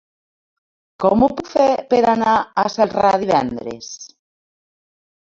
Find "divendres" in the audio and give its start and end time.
3.27-3.95